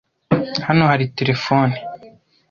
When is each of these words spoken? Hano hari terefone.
Hano 0.67 0.83
hari 0.91 1.05
terefone. 1.17 1.75